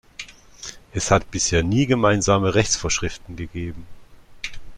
Es 0.93 1.11
hat 1.11 1.29
bisher 1.29 1.61
nie 1.61 1.85
gemeinsame 1.85 2.55
Rechtsvorschriften 2.55 3.35
gegeben. 3.35 3.85